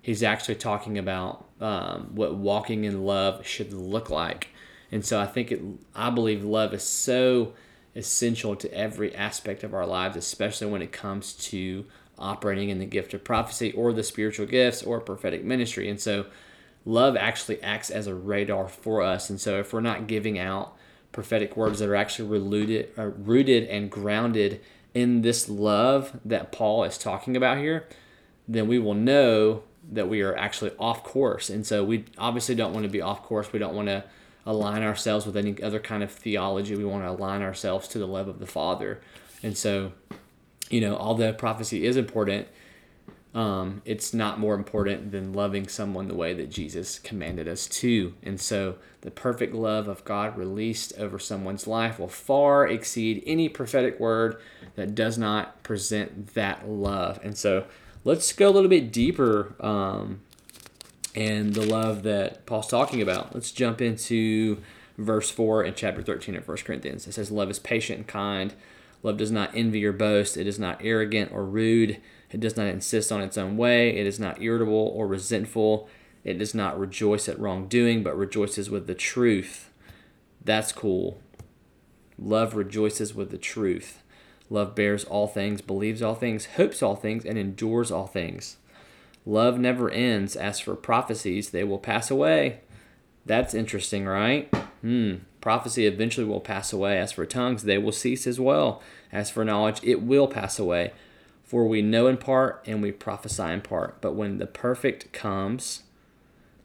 he's 0.00 0.22
actually 0.22 0.54
talking 0.56 0.98
about 0.98 1.46
um, 1.60 2.10
what 2.14 2.34
walking 2.34 2.84
in 2.84 3.04
love 3.04 3.46
should 3.46 3.72
look 3.72 4.10
like. 4.10 4.48
And 4.90 5.04
so 5.04 5.18
I 5.20 5.26
think 5.26 5.50
it, 5.50 5.60
I 5.94 6.10
believe 6.10 6.44
love 6.44 6.74
is 6.74 6.82
so 6.82 7.54
essential 7.94 8.56
to 8.56 8.72
every 8.72 9.14
aspect 9.14 9.64
of 9.64 9.74
our 9.74 9.86
lives, 9.86 10.16
especially 10.16 10.66
when 10.68 10.82
it 10.82 10.92
comes 10.92 11.32
to 11.34 11.84
operating 12.18 12.68
in 12.68 12.78
the 12.78 12.86
gift 12.86 13.14
of 13.14 13.24
prophecy 13.24 13.72
or 13.72 13.92
the 13.92 14.02
spiritual 14.02 14.46
gifts 14.46 14.82
or 14.82 15.00
prophetic 15.00 15.44
ministry. 15.44 15.88
And 15.88 16.00
so 16.00 16.26
love 16.84 17.16
actually 17.16 17.62
acts 17.62 17.90
as 17.90 18.06
a 18.06 18.14
radar 18.14 18.68
for 18.68 19.02
us. 19.02 19.30
And 19.30 19.40
so 19.40 19.58
if 19.58 19.72
we're 19.72 19.80
not 19.80 20.06
giving 20.06 20.38
out 20.38 20.76
prophetic 21.10 21.56
words 21.56 21.78
that 21.78 21.88
are 21.88 21.96
actually 21.96 22.38
rooted, 22.38 22.90
uh, 22.96 23.06
rooted 23.08 23.64
and 23.68 23.90
grounded 23.90 24.60
in 24.94 25.22
this 25.22 25.48
love 25.48 26.18
that 26.24 26.52
Paul 26.52 26.84
is 26.84 26.98
talking 26.98 27.36
about 27.36 27.58
here, 27.58 27.88
then 28.46 28.68
we 28.68 28.78
will 28.78 28.94
know 28.94 29.62
that 29.90 30.08
we 30.08 30.20
are 30.22 30.36
actually 30.36 30.72
off 30.78 31.02
course. 31.02 31.50
And 31.50 31.66
so 31.66 31.82
we 31.82 32.04
obviously 32.18 32.54
don't 32.54 32.72
want 32.72 32.84
to 32.84 32.90
be 32.90 33.00
off 33.00 33.22
course. 33.22 33.52
We 33.52 33.58
don't 33.58 33.74
want 33.74 33.88
to 33.88 34.04
align 34.44 34.82
ourselves 34.82 35.26
with 35.26 35.36
any 35.36 35.60
other 35.62 35.80
kind 35.80 36.02
of 36.02 36.10
theology. 36.10 36.76
We 36.76 36.84
want 36.84 37.04
to 37.04 37.10
align 37.10 37.42
ourselves 37.42 37.88
to 37.88 37.98
the 37.98 38.06
love 38.06 38.28
of 38.28 38.38
the 38.38 38.46
Father. 38.46 39.00
And 39.42 39.56
so, 39.56 39.92
you 40.70 40.80
know, 40.80 40.96
although 40.96 41.32
prophecy 41.32 41.84
is 41.84 41.96
important, 41.96 42.48
um, 43.34 43.80
it's 43.86 44.12
not 44.12 44.38
more 44.38 44.54
important 44.54 45.10
than 45.10 45.32
loving 45.32 45.66
someone 45.66 46.06
the 46.06 46.14
way 46.14 46.34
that 46.34 46.50
Jesus 46.50 46.98
commanded 46.98 47.48
us 47.48 47.66
to. 47.66 48.14
And 48.22 48.38
so, 48.38 48.76
the 49.00 49.10
perfect 49.10 49.54
love 49.54 49.88
of 49.88 50.04
God 50.04 50.36
released 50.36 50.92
over 50.98 51.18
someone's 51.18 51.66
life 51.66 51.98
will 51.98 52.08
far 52.08 52.66
exceed 52.68 53.22
any 53.26 53.48
prophetic 53.48 53.98
word 53.98 54.40
that 54.76 54.94
does 54.94 55.16
not 55.16 55.62
present 55.62 56.34
that 56.34 56.68
love. 56.68 57.18
And 57.22 57.36
so, 57.36 57.64
let's 58.04 58.32
go 58.34 58.48
a 58.48 58.52
little 58.52 58.68
bit 58.68 58.92
deeper 58.92 59.54
um, 59.60 60.20
and 61.14 61.54
the 61.54 61.64
love 61.64 62.02
that 62.02 62.44
Paul's 62.44 62.68
talking 62.68 63.00
about. 63.00 63.34
Let's 63.34 63.50
jump 63.50 63.80
into 63.80 64.62
verse 64.98 65.30
4 65.30 65.64
in 65.64 65.74
chapter 65.74 66.02
13 66.02 66.36
of 66.36 66.46
1 66.46 66.56
Corinthians. 66.58 67.06
It 67.06 67.12
says, 67.12 67.30
Love 67.30 67.50
is 67.50 67.58
patient 67.58 67.98
and 67.98 68.06
kind. 68.06 68.52
Love 69.02 69.16
does 69.16 69.32
not 69.32 69.50
envy 69.54 69.84
or 69.84 69.92
boast. 69.92 70.36
It 70.36 70.46
is 70.46 70.58
not 70.58 70.80
arrogant 70.82 71.32
or 71.32 71.44
rude. 71.44 72.00
It 72.32 72.40
does 72.40 72.56
not 72.56 72.66
insist 72.66 73.12
on 73.12 73.20
its 73.20 73.36
own 73.36 73.56
way. 73.56 73.96
It 73.96 74.06
is 74.06 74.18
not 74.18 74.40
irritable 74.40 74.92
or 74.94 75.06
resentful. 75.06 75.88
It 76.24 76.38
does 76.38 76.54
not 76.54 76.78
rejoice 76.78 77.28
at 77.28 77.38
wrongdoing, 77.38 78.02
but 78.02 78.16
rejoices 78.16 78.70
with 78.70 78.86
the 78.86 78.94
truth. 78.94 79.70
That's 80.44 80.72
cool. 80.72 81.18
Love 82.18 82.54
rejoices 82.54 83.14
with 83.14 83.30
the 83.30 83.38
truth. 83.38 84.02
Love 84.48 84.74
bears 84.74 85.04
all 85.04 85.26
things, 85.26 85.60
believes 85.60 86.02
all 86.02 86.14
things, 86.14 86.46
hopes 86.56 86.82
all 86.82 86.96
things, 86.96 87.24
and 87.24 87.38
endures 87.38 87.90
all 87.90 88.06
things. 88.06 88.56
Love 89.24 89.58
never 89.58 89.90
ends. 89.90 90.36
As 90.36 90.60
for 90.60 90.74
prophecies, 90.74 91.50
they 91.50 91.64
will 91.64 91.78
pass 91.78 92.10
away. 92.10 92.60
That's 93.24 93.54
interesting, 93.54 94.04
right? 94.06 94.52
Hmm. 94.80 95.16
Prophecy 95.40 95.86
eventually 95.86 96.26
will 96.26 96.40
pass 96.40 96.72
away. 96.72 96.98
As 96.98 97.12
for 97.12 97.26
tongues, 97.26 97.64
they 97.64 97.78
will 97.78 97.92
cease 97.92 98.26
as 98.26 98.38
well. 98.38 98.82
As 99.10 99.30
for 99.30 99.44
knowledge, 99.44 99.80
it 99.82 100.02
will 100.02 100.28
pass 100.28 100.58
away. 100.58 100.92
For 101.52 101.66
we 101.66 101.82
know 101.82 102.06
in 102.06 102.16
part 102.16 102.62
and 102.64 102.80
we 102.80 102.92
prophesy 102.92 103.42
in 103.42 103.60
part. 103.60 104.00
But 104.00 104.14
when 104.14 104.38
the 104.38 104.46
perfect 104.46 105.12
comes, 105.12 105.82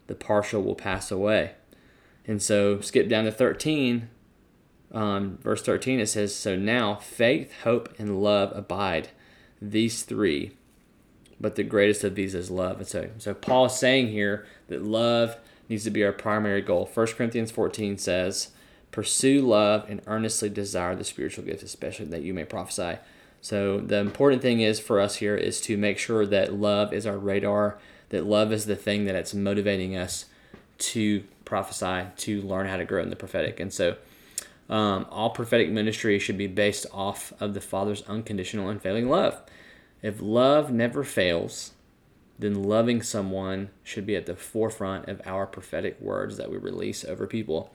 the 0.08 0.16
partial 0.16 0.64
will 0.64 0.76
pass 0.76 1.12
away. 1.12 1.56
And 2.26 2.42
so, 2.42 2.80
skip 2.80 3.10
down 3.10 3.26
to 3.26 3.32
13. 3.34 4.08
Um, 4.94 5.40
verse 5.42 5.62
13, 5.62 6.00
it 6.00 6.08
says, 6.08 6.34
So 6.34 6.56
now 6.56 6.96
faith, 6.96 7.52
hope, 7.64 7.94
and 8.00 8.24
love 8.24 8.56
abide, 8.56 9.10
these 9.62 10.04
three 10.04 10.54
but 11.38 11.56
the 11.56 11.64
greatest 11.64 12.06
of 12.06 12.16
these 12.16 12.34
is 12.34 12.50
love. 12.50 12.78
And 12.78 12.88
so, 12.88 13.10
so 13.18 13.34
Paul 13.34 13.66
is 13.66 13.76
saying 13.76 14.08
here 14.08 14.48
that 14.70 14.84
love 14.84 15.36
needs 15.70 15.84
to 15.84 15.92
be 15.92 16.04
our 16.04 16.14
primary 16.14 16.62
goal. 16.62 16.90
1 16.92 17.08
Corinthians 17.08 17.52
14 17.52 17.98
says, 17.98 18.52
Pursue 18.90 19.42
love 19.42 19.86
and 19.90 20.02
earnestly 20.08 20.50
desire 20.50 20.96
the 20.96 21.04
spiritual 21.04 21.44
gifts, 21.44 21.62
especially 21.62 22.06
that 22.06 22.24
you 22.24 22.34
may 22.34 22.46
prophesy. 22.46 22.98
So 23.42 23.80
the 23.80 23.98
important 23.98 24.42
thing 24.42 24.62
is 24.62 24.80
for 24.80 25.00
us 25.00 25.18
here 25.18 25.36
is 25.36 25.62
to 25.62 25.78
make 25.78 25.98
sure 25.98 26.26
that 26.26 26.54
love 26.54 26.94
is 26.94 27.06
our 27.06 27.18
radar, 27.18 27.78
that 28.10 28.26
love 28.26 28.52
is 28.52 28.66
the 28.66 28.76
thing 28.76 29.06
that 29.06 29.16
it's 29.16 29.34
motivating 29.34 29.96
us 29.96 30.26
to 30.80 31.24
prophesy, 31.46 32.08
to 32.18 32.42
learn 32.42 32.68
how 32.68 32.78
to 32.78 32.86
grow 32.86 33.02
in 33.02 33.10
the 33.10 33.16
prophetic. 33.16 33.60
And 33.60 33.74
so 33.74 33.96
um, 34.70 35.06
all 35.10 35.30
prophetic 35.30 35.70
ministry 35.70 36.20
should 36.20 36.38
be 36.38 36.48
based 36.48 36.86
off 36.92 37.34
of 37.40 37.54
the 37.54 37.62
Father's 37.62 38.02
unconditional 38.04 38.70
and 38.70 38.82
failing 38.82 39.10
love. 39.10 39.42
If 40.02 40.22
love 40.22 40.72
never 40.72 41.04
fails, 41.04 41.72
then 42.38 42.64
loving 42.64 43.02
someone 43.02 43.70
should 43.84 44.06
be 44.06 44.16
at 44.16 44.26
the 44.26 44.36
forefront 44.36 45.08
of 45.08 45.22
our 45.26 45.48
prophetic 45.48 46.00
words 46.00 46.38
that 46.38 46.52
we 46.52 46.58
release 46.58 47.04
over 47.04 47.26
people. 47.26 47.74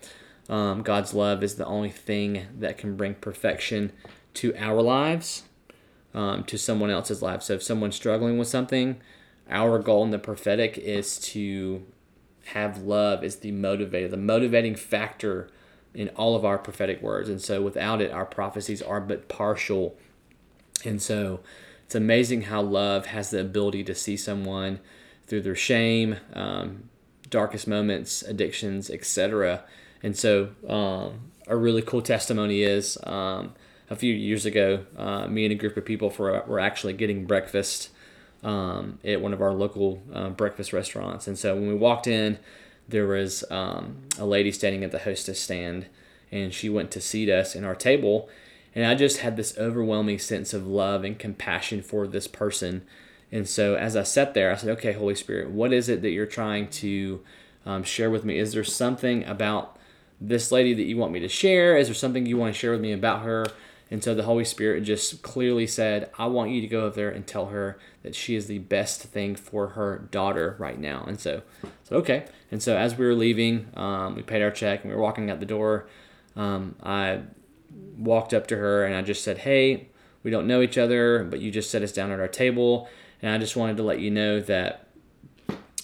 Um, 0.49 0.83
God's 0.83 1.14
love 1.14 1.42
is 1.42 1.54
the 1.54 1.66
only 1.66 1.90
thing 1.90 2.47
that 2.59 2.78
can 2.78 2.97
bring 2.97 3.14
perfection 3.14 3.92
to 4.35 4.54
our 4.57 4.81
lives, 4.83 5.45
um, 6.14 6.45
to 6.45 6.59
someone 6.59 6.90
else's 6.90 7.23
life. 7.23 7.42
So 7.42 7.54
if 7.54 7.62
someone's 7.62 7.97
struggling 7.97 8.38
with 8.38 8.49
something, 8.49 9.00
our 9.50 9.78
goal 9.78 10.04
in 10.04 10.11
the 10.11 10.19
prophetic 10.19 10.78
is 10.78 11.19
to 11.19 11.85
have 12.47 12.83
love 12.83 13.23
is 13.23 13.37
the 13.37 13.52
motivator, 13.52 14.11
the 14.11 14.16
motivating 14.16 14.75
factor 14.75 15.49
in 15.95 16.09
all 16.11 16.35
of 16.35 16.45
our 16.45 16.59
prophetic 16.59 17.02
words. 17.02 17.28
And 17.28 17.40
so 17.40 17.62
without 17.62 18.00
it, 18.00 18.11
our 18.11 18.25
prophecies 18.25 18.83
are 18.83 19.00
but 19.00 19.28
partial. 19.28 19.97
And 20.85 21.00
so 21.00 21.40
it's 21.85 21.95
amazing 21.95 22.42
how 22.42 22.62
love 22.62 23.07
has 23.07 23.31
the 23.31 23.40
ability 23.40 23.85
to 23.85 23.95
see 23.95 24.16
someone 24.16 24.81
through 25.26 25.42
their 25.42 25.57
shame, 25.57 26.16
um, 26.33 26.88
darkest 27.28 27.69
moments, 27.69 28.23
addictions, 28.23 28.90
etc. 28.90 29.64
And 30.02 30.16
so, 30.16 30.50
um, 30.69 31.31
a 31.47 31.57
really 31.57 31.83
cool 31.83 32.02
testimony 32.02 32.62
is 32.62 32.97
um, 33.04 33.54
a 33.92 33.96
few 33.96 34.14
years 34.14 34.46
ago, 34.46 34.87
uh, 34.96 35.26
me 35.28 35.44
and 35.44 35.52
a 35.52 35.54
group 35.54 35.76
of 35.76 35.84
people 35.84 36.08
for, 36.08 36.42
were 36.46 36.58
actually 36.58 36.94
getting 36.94 37.26
breakfast 37.26 37.90
um, 38.42 38.99
at 39.04 39.20
one 39.20 39.34
of 39.34 39.42
our 39.42 39.52
local 39.52 40.02
uh, 40.14 40.30
breakfast 40.30 40.72
restaurants. 40.72 41.28
And 41.28 41.38
so, 41.38 41.54
when 41.54 41.68
we 41.68 41.75
walked 41.75 42.06
in, 42.06 42.38
there 42.88 43.06
was 43.06 43.44
um, 43.50 43.99
a 44.18 44.25
lady 44.25 44.50
standing 44.50 44.82
at 44.82 44.92
the 44.92 45.00
hostess 45.00 45.38
stand, 45.38 45.87
and 46.32 46.54
she 46.54 46.70
went 46.70 46.90
to 46.92 47.02
seat 47.02 47.28
us 47.28 47.54
in 47.54 47.64
our 47.64 47.75
table. 47.75 48.30
And 48.75 48.87
I 48.87 48.94
just 48.94 49.18
had 49.18 49.37
this 49.37 49.58
overwhelming 49.58 50.18
sense 50.18 50.54
of 50.54 50.66
love 50.66 51.04
and 51.04 51.18
compassion 51.18 51.82
for 51.82 52.06
this 52.06 52.26
person. 52.26 52.82
And 53.30 53.46
so 53.46 53.75
as 53.75 53.94
I 53.94 54.02
sat 54.02 54.32
there, 54.32 54.50
I 54.50 54.56
said, 54.56 54.70
okay, 54.70 54.92
Holy 54.92 55.14
Spirit, 55.14 55.50
what 55.50 55.75
is 55.75 55.90
it 55.90 56.00
that 56.00 56.11
you're 56.11 56.25
trying 56.25 56.68
to 56.68 57.20
um, 57.66 57.82
share 57.82 58.11
with 58.11 58.25
me? 58.25 58.38
Is 58.38 58.54
there 58.54 58.64
something 58.64 59.25
about 59.25 59.78
this 60.18 60.50
lady 60.50 60.72
that 60.72 60.84
you 60.84 60.96
want 60.96 61.12
me 61.12 61.20
to 61.20 61.28
share? 61.28 61.76
Is 61.76 61.88
there 61.88 61.94
something 61.94 62.25
you 62.25 62.38
want 62.38 62.54
to 62.54 62.58
share 62.58 62.70
with 62.72 62.80
me 62.80 62.92
about 62.92 63.22
her? 63.22 63.44
And 63.92 64.02
so 64.02 64.14
the 64.14 64.22
Holy 64.22 64.46
Spirit 64.46 64.84
just 64.84 65.20
clearly 65.20 65.66
said, 65.66 66.11
I 66.18 66.25
want 66.25 66.50
you 66.50 66.62
to 66.62 66.66
go 66.66 66.87
over 66.87 66.96
there 66.96 67.11
and 67.11 67.26
tell 67.26 67.49
her 67.49 67.78
that 68.02 68.14
she 68.14 68.34
is 68.34 68.46
the 68.46 68.56
best 68.58 69.02
thing 69.02 69.37
for 69.37 69.68
her 69.68 70.08
daughter 70.11 70.56
right 70.58 70.80
now. 70.80 71.04
And 71.06 71.20
so, 71.20 71.42
so 71.84 71.96
okay. 71.96 72.25
And 72.50 72.62
so 72.62 72.75
as 72.75 72.96
we 72.96 73.04
were 73.04 73.14
leaving, 73.14 73.68
um, 73.75 74.14
we 74.14 74.22
paid 74.22 74.40
our 74.40 74.50
check 74.50 74.80
and 74.80 74.90
we 74.90 74.96
were 74.96 75.02
walking 75.02 75.30
out 75.30 75.40
the 75.40 75.46
door. 75.46 75.88
Um, 76.37 76.75
I 76.82 77.20
walked 77.99 78.32
up 78.32 78.46
to 78.46 78.56
her 78.56 78.82
and 78.87 78.96
I 78.96 79.02
just 79.02 79.22
said, 79.25 79.37
Hey, 79.37 79.88
we 80.22 80.30
don't 80.30 80.46
know 80.46 80.62
each 80.62 80.78
other, 80.78 81.25
but 81.25 81.40
you 81.40 81.50
just 81.50 81.70
set 81.70 81.82
us 81.82 81.92
down 81.92 82.11
at 82.11 82.18
our 82.18 82.28
table. 82.28 82.88
And 83.20 83.30
I 83.30 83.37
just 83.37 83.56
wanted 83.56 83.76
to 83.76 83.82
let 83.82 84.00
you 84.00 84.11
know 84.11 84.40
that 84.40 84.88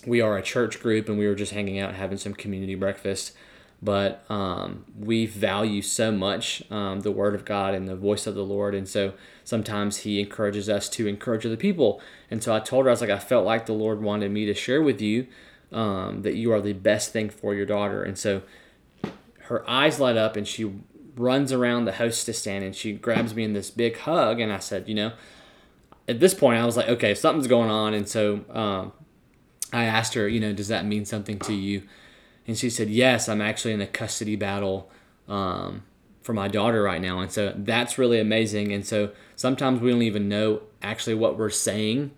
we 0.07 0.23
are 0.23 0.39
a 0.39 0.43
church 0.43 0.81
group 0.81 1.11
and 1.11 1.19
we 1.19 1.27
were 1.27 1.35
just 1.35 1.53
hanging 1.53 1.79
out 1.79 1.93
having 1.95 2.17
some 2.17 2.33
community 2.33 2.75
breakfast 2.75 3.35
but 3.81 4.25
um, 4.29 4.85
we 4.99 5.25
value 5.25 5.81
so 5.81 6.11
much 6.11 6.63
um, 6.71 7.01
the 7.01 7.13
word 7.13 7.35
of 7.35 7.45
god 7.45 7.75
and 7.75 7.89
the 7.89 7.97
voice 7.97 8.27
of 8.27 8.35
the 8.35 8.45
lord 8.45 8.75
and 8.75 8.89
so 8.89 9.13
sometimes 9.49 9.99
he 9.99 10.21
encourages 10.21 10.69
us 10.69 10.91
to 10.91 11.07
encourage 11.07 11.47
other 11.47 11.57
people. 11.57 12.03
And 12.31 12.43
so 12.43 12.55
i 12.55 12.61
told 12.61 12.85
her 12.85 12.91
i 12.91 12.93
was 12.93 13.01
like 13.01 13.09
i 13.09 13.19
felt 13.19 13.47
like 13.47 13.65
the 13.65 13.73
lord 13.73 14.03
wanted 14.03 14.31
me 14.31 14.45
to 14.45 14.53
share 14.53 14.83
with 14.83 15.01
you 15.01 15.27
um, 15.73 16.21
that 16.23 16.35
you 16.35 16.53
are 16.53 16.61
the 16.61 16.75
best 16.75 17.13
thing 17.13 17.31
for 17.31 17.55
your 17.55 17.67
daughter. 17.67 18.03
And 18.03 18.19
so 18.19 18.43
her 19.45 19.69
eyes 19.69 19.99
light 19.99 20.17
up 20.17 20.37
and 20.37 20.47
she 20.47 20.71
runs 21.17 21.51
around 21.51 21.87
the 21.87 21.93
hostess 21.93 22.39
stand 22.39 22.63
and 22.63 22.77
she 22.77 22.93
grabs 22.93 23.35
me 23.35 23.43
in 23.43 23.55
this 23.55 23.71
big 23.71 23.97
hug. 23.99 24.39
And 24.39 24.53
i 24.53 24.59
said 24.59 24.87
you 24.87 24.95
know 24.95 25.13
at 26.07 26.21
this 26.21 26.35
point 26.35 26.61
i 26.61 26.67
was 26.67 26.77
like 26.77 26.89
okay 26.89 27.15
something's 27.15 27.47
going 27.47 27.71
on. 27.71 27.95
And 27.95 28.07
so 28.07 28.45
um, 28.51 28.93
i 29.73 29.85
asked 29.85 30.13
her 30.13 30.29
you 30.29 30.41
know 30.41 30.53
does 30.53 30.69
that 30.69 30.85
mean 30.85 31.07
something 31.07 31.39
to 31.39 31.55
you 31.55 31.85
and 32.49 32.57
she 32.57 32.71
said, 32.71 32.89
Yes, 32.89 33.29
I'm 33.29 33.43
actually 33.43 33.75
in 33.75 33.83
a 33.83 33.87
custody 33.87 34.35
battle 34.35 34.91
um, 35.29 35.83
for 36.23 36.33
my 36.33 36.49
daughter 36.49 36.83
right 36.83 37.01
now. 37.01 37.21
And 37.21 37.31
so 37.31 37.53
that's 37.55 37.99
really 37.99 38.19
amazing. 38.19 38.73
And 38.73 38.85
so 38.85 39.11
sometimes 39.37 39.81
we 39.81 39.91
don't 39.91 40.03
even 40.03 40.29
know 40.29 40.63
actually 40.83 41.15
what 41.15 41.37
we're 41.37 41.51
saying 41.51 42.13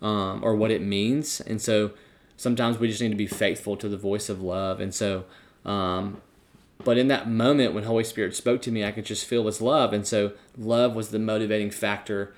um, 0.00 0.42
or 0.42 0.56
what 0.56 0.70
it 0.70 0.80
means. 0.80 1.42
And 1.42 1.60
so 1.60 1.92
sometimes 2.38 2.78
we 2.78 2.88
just 2.88 3.02
need 3.02 3.10
to 3.10 3.14
be 3.14 3.26
faithful 3.26 3.76
to 3.76 3.90
the 3.90 3.98
voice 3.98 4.30
of 4.30 4.40
love. 4.40 4.80
And 4.80 4.94
so, 4.94 5.26
um, 5.66 6.22
but 6.82 6.96
in 6.96 7.08
that 7.08 7.28
moment 7.28 7.74
when 7.74 7.84
Holy 7.84 8.04
Spirit 8.04 8.34
spoke 8.34 8.62
to 8.62 8.70
me, 8.70 8.84
I 8.84 8.90
could 8.90 9.04
just 9.04 9.26
feel 9.26 9.44
this 9.44 9.60
love. 9.60 9.92
And 9.92 10.06
so 10.06 10.32
love 10.56 10.96
was 10.96 11.10
the 11.10 11.18
motivating 11.18 11.70
factor 11.70 12.34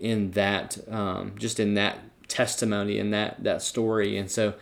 in 0.00 0.32
that, 0.32 0.78
um, 0.90 1.34
just 1.38 1.60
in 1.60 1.74
that 1.74 2.00
testimony 2.26 2.98
and 2.98 3.14
that, 3.14 3.44
that 3.44 3.62
story. 3.62 4.18
And 4.18 4.28
so, 4.28 4.54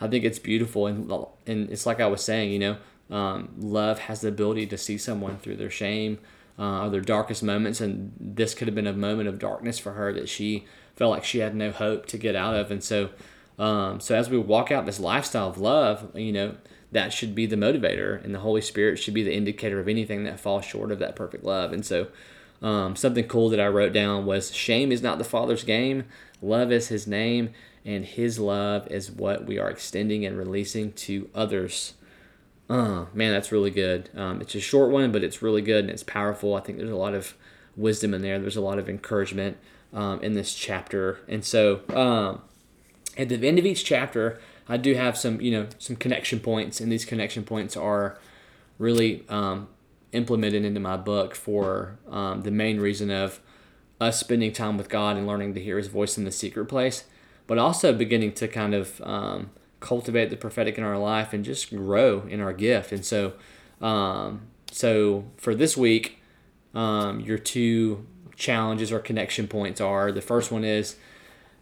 I 0.00 0.08
think 0.08 0.24
it's 0.24 0.38
beautiful 0.38 0.86
and 0.86 1.10
and 1.46 1.70
it's 1.70 1.86
like 1.86 2.00
I 2.00 2.06
was 2.06 2.22
saying, 2.22 2.52
you 2.52 2.58
know, 2.58 2.76
um, 3.10 3.50
love 3.58 4.00
has 4.00 4.20
the 4.20 4.28
ability 4.28 4.66
to 4.66 4.78
see 4.78 4.98
someone 4.98 5.38
through 5.38 5.56
their 5.56 5.70
shame 5.70 6.18
uh, 6.58 6.84
or 6.84 6.90
their 6.90 7.00
darkest 7.00 7.42
moments, 7.42 7.80
and 7.80 8.12
this 8.18 8.54
could 8.54 8.68
have 8.68 8.74
been 8.74 8.86
a 8.86 8.92
moment 8.92 9.28
of 9.28 9.38
darkness 9.38 9.78
for 9.78 9.92
her 9.92 10.12
that 10.12 10.28
she 10.28 10.66
felt 10.96 11.10
like 11.10 11.24
she 11.24 11.38
had 11.38 11.54
no 11.54 11.70
hope 11.70 12.06
to 12.06 12.18
get 12.18 12.36
out 12.36 12.54
of, 12.54 12.70
and 12.70 12.82
so. 12.82 13.10
Um, 13.58 13.98
so 13.98 14.14
as 14.14 14.30
we 14.30 14.38
walk 14.38 14.70
out 14.70 14.86
this 14.86 15.00
lifestyle 15.00 15.48
of 15.48 15.58
love, 15.58 16.14
you 16.14 16.30
know, 16.30 16.54
that 16.92 17.12
should 17.12 17.34
be 17.34 17.44
the 17.44 17.56
motivator, 17.56 18.22
and 18.24 18.32
the 18.32 18.38
Holy 18.38 18.60
Spirit 18.60 18.98
should 18.98 19.14
be 19.14 19.24
the 19.24 19.34
indicator 19.34 19.80
of 19.80 19.88
anything 19.88 20.22
that 20.24 20.38
falls 20.40 20.64
short 20.64 20.92
of 20.92 21.00
that 21.00 21.16
perfect 21.16 21.42
love. 21.42 21.72
And 21.72 21.84
so, 21.84 22.06
um, 22.62 22.96
something 22.96 23.26
cool 23.28 23.48
that 23.50 23.60
I 23.60 23.68
wrote 23.68 23.92
down 23.92 24.26
was 24.26 24.54
shame 24.54 24.90
is 24.90 25.02
not 25.02 25.18
the 25.18 25.24
Father's 25.24 25.64
game, 25.64 26.04
love 26.42 26.72
is 26.72 26.88
His 26.88 27.06
name, 27.06 27.50
and 27.84 28.04
His 28.04 28.38
love 28.38 28.86
is 28.88 29.10
what 29.10 29.46
we 29.46 29.58
are 29.58 29.70
extending 29.70 30.24
and 30.24 30.36
releasing 30.36 30.92
to 30.92 31.30
others. 31.34 31.94
Uh, 32.68 33.06
man, 33.14 33.32
that's 33.32 33.52
really 33.52 33.70
good. 33.70 34.10
Um, 34.14 34.40
it's 34.40 34.54
a 34.54 34.60
short 34.60 34.90
one, 34.90 35.12
but 35.12 35.24
it's 35.24 35.40
really 35.40 35.62
good 35.62 35.84
and 35.84 35.90
it's 35.90 36.02
powerful. 36.02 36.54
I 36.54 36.60
think 36.60 36.78
there's 36.78 36.90
a 36.90 36.96
lot 36.96 37.14
of 37.14 37.34
wisdom 37.76 38.12
in 38.12 38.20
there. 38.22 38.38
There's 38.38 38.56
a 38.56 38.60
lot 38.60 38.78
of 38.78 38.88
encouragement 38.88 39.56
um, 39.92 40.20
in 40.20 40.34
this 40.34 40.54
chapter, 40.54 41.20
and 41.28 41.44
so 41.44 41.80
um, 41.94 42.42
at 43.16 43.28
the 43.28 43.46
end 43.46 43.58
of 43.58 43.64
each 43.64 43.84
chapter, 43.84 44.40
I 44.68 44.76
do 44.76 44.94
have 44.94 45.16
some, 45.16 45.40
you 45.40 45.50
know, 45.50 45.66
some 45.78 45.96
connection 45.96 46.40
points, 46.40 46.80
and 46.80 46.92
these 46.92 47.04
connection 47.04 47.42
points 47.42 47.76
are 47.76 48.18
really 48.78 49.24
um, 49.28 49.68
implemented 50.12 50.64
into 50.64 50.80
my 50.80 50.96
book 50.96 51.34
for 51.34 51.98
um, 52.10 52.42
the 52.42 52.50
main 52.50 52.80
reason 52.80 53.10
of 53.10 53.40
us 54.00 54.18
spending 54.20 54.52
time 54.52 54.78
with 54.78 54.88
God 54.88 55.16
and 55.16 55.26
learning 55.26 55.54
to 55.54 55.60
hear 55.60 55.76
His 55.76 55.88
voice 55.88 56.16
in 56.16 56.24
the 56.24 56.32
secret 56.32 56.66
place 56.66 57.04
but 57.48 57.58
also 57.58 57.92
beginning 57.92 58.32
to 58.34 58.46
kind 58.46 58.74
of 58.74 59.00
um, 59.00 59.50
cultivate 59.80 60.30
the 60.30 60.36
prophetic 60.36 60.78
in 60.78 60.84
our 60.84 60.98
life 60.98 61.32
and 61.32 61.44
just 61.44 61.70
grow 61.70 62.20
in 62.28 62.40
our 62.40 62.52
gift. 62.52 62.92
And 62.92 63.04
so, 63.04 63.32
um, 63.80 64.42
so 64.70 65.24
for 65.38 65.54
this 65.54 65.76
week, 65.76 66.20
um, 66.74 67.20
your 67.20 67.38
two 67.38 68.06
challenges 68.36 68.92
or 68.92 69.00
connection 69.00 69.48
points 69.48 69.80
are 69.80 70.12
the 70.12 70.20
first 70.20 70.52
one 70.52 70.62
is 70.62 70.96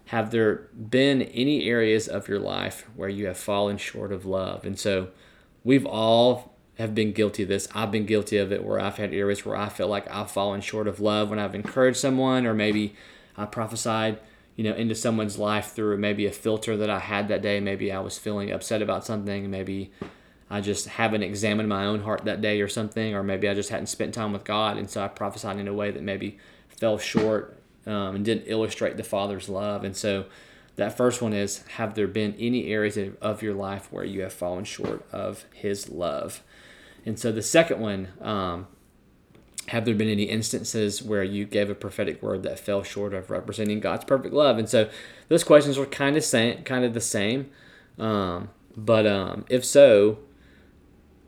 have 0.07 0.31
there 0.31 0.69
been 0.91 1.23
any 1.23 1.69
areas 1.69 2.07
of 2.07 2.29
your 2.29 2.41
life 2.41 2.87
where 2.95 3.09
you 3.09 3.27
have 3.27 3.39
fallen 3.39 3.79
short 3.79 4.13
of 4.13 4.27
love? 4.27 4.65
And 4.65 4.79
so 4.79 5.09
we've 5.63 5.87
all 5.87 6.56
have 6.79 6.95
been 6.95 7.13
guilty 7.13 7.43
of 7.43 7.49
this. 7.49 7.69
I've 7.75 7.91
been 7.91 8.07
guilty 8.07 8.37
of 8.37 8.53
it 8.53 8.65
where 8.65 8.81
I've 8.81 8.97
had 8.97 9.15
areas 9.15 9.45
where 9.45 9.57
I 9.57 9.69
feel 9.69 9.89
like 9.89 10.11
I've 10.11 10.31
fallen 10.31 10.61
short 10.61 10.89
of 10.89 11.01
love 11.01 11.31
when 11.31 11.39
I've 11.39 11.55
encouraged 11.55 11.99
someone 11.99 12.47
or 12.47 12.55
maybe 12.55 12.95
I 13.37 13.47
prophesied 13.47 14.19
you 14.57 14.65
know 14.65 14.75
into 14.75 14.95
someone's 14.95 15.39
life 15.39 15.73
through 15.73 15.99
maybe 15.99 16.27
a 16.27 16.33
filter 16.33 16.77
that 16.79 16.91
I 16.91 16.99
had 16.99 17.29
that 17.29 17.43
day. 17.43 17.61
Maybe 17.61 17.93
I 17.93 18.01
was 18.01 18.19
feeling 18.19 18.51
upset 18.51 18.83
about 18.83 19.05
something. 19.05 19.51
Maybe 19.51 19.93
I 20.51 20.61
just 20.61 20.89
haven't 20.89 21.23
examined 21.23 21.69
my 21.69 21.85
own 21.85 22.03
heart 22.03 22.25
that 22.25 22.41
day 22.41 22.61
or 22.61 22.69
something, 22.69 23.15
or 23.15 23.23
maybe 23.23 23.49
I 23.49 23.55
just 23.55 23.69
hadn't 23.69 23.89
spent 23.89 24.15
time 24.15 24.33
with 24.33 24.45
God, 24.45 24.79
and 24.79 24.89
so 24.89 25.05
I 25.05 25.09
prophesied 25.09 25.59
in 25.59 25.69
a 25.69 25.75
way 25.75 25.91
that 25.91 26.03
maybe 26.03 26.39
fell 26.69 26.99
short 26.99 27.59
um, 27.87 28.17
and 28.17 28.25
didn't 28.25 28.45
illustrate 28.47 28.97
the 28.97 29.05
Father's 29.05 29.49
love. 29.49 29.85
And 29.85 29.97
so 29.97 30.27
that 30.77 30.97
first 30.97 31.21
one 31.21 31.35
is: 31.35 31.63
Have 31.77 31.95
there 31.95 32.09
been 32.09 32.35
any 32.39 32.73
areas 32.73 32.99
of 33.21 33.43
your 33.43 33.55
life 33.55 33.93
where 33.93 34.05
you 34.05 34.23
have 34.23 34.33
fallen 34.33 34.65
short 34.65 35.07
of 35.13 35.45
His 35.53 35.91
love? 35.91 36.43
And 37.07 37.19
so 37.19 37.33
the 37.33 37.43
second 37.43 37.81
one 37.81 38.09
um, 38.21 38.67
have 39.69 39.85
there 39.85 39.95
been 39.95 40.09
any 40.09 40.25
instances 40.25 41.03
where 41.03 41.25
you 41.25 41.45
gave 41.45 41.71
a 41.71 41.75
prophetic 41.75 42.23
word 42.23 42.43
that 42.43 42.59
fell 42.59 42.83
short 42.83 43.15
of 43.15 43.31
representing 43.31 43.81
God's 43.81 44.05
perfect 44.05 44.35
love? 44.35 44.59
And 44.59 44.69
so 44.69 44.89
those 45.29 45.45
questions 45.45 45.79
were 45.79 45.87
kind 45.87 46.17
of 46.17 46.25
same, 46.25 46.63
kind 46.63 46.85
of 46.85 46.95
the 46.95 47.01
same. 47.01 47.51
Um, 47.99 48.51
but 48.77 49.07
um, 49.07 49.45
if 49.49 49.65
so, 49.65 50.19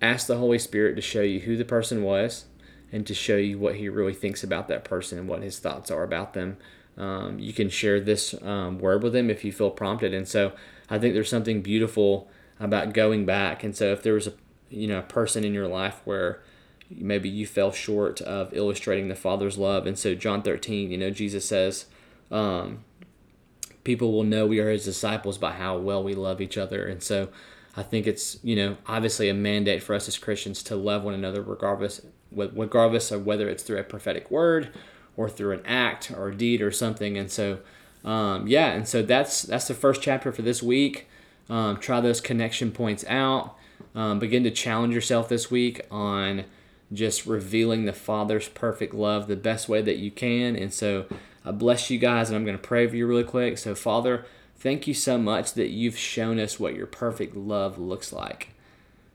ask 0.00 0.26
the 0.26 0.36
Holy 0.36 0.58
Spirit 0.58 0.94
to 0.96 1.02
show 1.02 1.22
you 1.22 1.40
who 1.40 1.56
the 1.56 1.64
person 1.64 2.02
was 2.02 2.44
and 2.92 3.06
to 3.06 3.14
show 3.14 3.36
you 3.36 3.58
what 3.58 3.76
He 3.76 3.88
really 3.88 4.14
thinks 4.14 4.44
about 4.44 4.68
that 4.68 4.84
person 4.84 5.18
and 5.18 5.28
what 5.28 5.42
His 5.42 5.58
thoughts 5.58 5.90
are 5.90 6.04
about 6.04 6.34
them. 6.34 6.58
Um, 6.96 7.38
you 7.38 7.52
can 7.52 7.68
share 7.68 8.00
this 8.00 8.34
um, 8.42 8.78
word 8.78 9.02
with 9.02 9.12
them 9.12 9.30
if 9.30 9.44
you 9.44 9.52
feel 9.52 9.70
prompted. 9.70 10.12
And 10.12 10.28
so 10.28 10.52
I 10.90 10.98
think 10.98 11.14
there's 11.14 11.30
something 11.30 11.62
beautiful 11.62 12.28
about 12.60 12.92
going 12.92 13.24
back. 13.24 13.62
And 13.64 13.76
so 13.76 13.92
if 13.92 14.02
there 14.02 14.14
was 14.14 14.26
a 14.26 14.32
you 14.70 14.86
know 14.86 14.98
a 14.98 15.02
person 15.02 15.44
in 15.44 15.54
your 15.54 15.68
life 15.68 16.00
where 16.04 16.40
maybe 16.90 17.28
you 17.28 17.46
fell 17.46 17.72
short 17.72 18.20
of 18.22 18.52
illustrating 18.54 19.08
the 19.08 19.14
Father's 19.14 19.58
love. 19.58 19.86
And 19.86 19.98
so, 19.98 20.14
John 20.14 20.42
13, 20.42 20.90
you 20.90 20.98
know, 20.98 21.10
Jesus 21.10 21.46
says, 21.46 21.86
um, 22.30 22.84
people 23.84 24.12
will 24.12 24.24
know 24.24 24.46
we 24.46 24.60
are 24.60 24.70
his 24.70 24.84
disciples 24.84 25.38
by 25.38 25.52
how 25.52 25.76
well 25.78 26.02
we 26.02 26.14
love 26.14 26.40
each 26.40 26.56
other. 26.56 26.86
And 26.86 27.02
so, 27.02 27.28
I 27.76 27.82
think 27.82 28.06
it's, 28.06 28.38
you 28.42 28.56
know, 28.56 28.76
obviously 28.86 29.28
a 29.28 29.34
mandate 29.34 29.82
for 29.82 29.94
us 29.94 30.08
as 30.08 30.18
Christians 30.18 30.62
to 30.64 30.76
love 30.76 31.04
one 31.04 31.14
another 31.14 31.42
regardless, 31.42 32.00
regardless 32.32 33.10
of 33.12 33.24
whether 33.24 33.48
it's 33.48 33.62
through 33.62 33.78
a 33.78 33.84
prophetic 33.84 34.30
word 34.30 34.70
or 35.16 35.28
through 35.28 35.52
an 35.52 35.64
act 35.64 36.10
or 36.10 36.30
deed 36.30 36.60
or 36.60 36.72
something. 36.72 37.16
And 37.16 37.30
so, 37.30 37.60
um, 38.04 38.48
yeah, 38.48 38.72
and 38.72 38.88
so 38.88 39.02
that's 39.02 39.42
that's 39.42 39.68
the 39.68 39.74
first 39.74 40.02
chapter 40.02 40.32
for 40.32 40.42
this 40.42 40.62
week. 40.62 41.08
Um, 41.48 41.76
try 41.78 42.00
those 42.00 42.20
connection 42.20 42.72
points 42.72 43.04
out. 43.08 43.57
Um, 43.98 44.20
begin 44.20 44.44
to 44.44 44.52
challenge 44.52 44.94
yourself 44.94 45.28
this 45.28 45.50
week 45.50 45.84
on 45.90 46.44
just 46.92 47.26
revealing 47.26 47.84
the 47.84 47.92
Father's 47.92 48.48
perfect 48.48 48.94
love 48.94 49.26
the 49.26 49.34
best 49.34 49.68
way 49.68 49.82
that 49.82 49.96
you 49.96 50.12
can. 50.12 50.54
And 50.54 50.72
so 50.72 51.06
I 51.44 51.50
bless 51.50 51.90
you 51.90 51.98
guys, 51.98 52.30
and 52.30 52.36
I'm 52.36 52.44
going 52.44 52.56
to 52.56 52.62
pray 52.62 52.86
for 52.86 52.94
you 52.94 53.08
really 53.08 53.24
quick. 53.24 53.58
So, 53.58 53.74
Father, 53.74 54.24
thank 54.56 54.86
you 54.86 54.94
so 54.94 55.18
much 55.18 55.54
that 55.54 55.70
you've 55.70 55.98
shown 55.98 56.38
us 56.38 56.60
what 56.60 56.76
your 56.76 56.86
perfect 56.86 57.36
love 57.36 57.76
looks 57.76 58.12
like. 58.12 58.50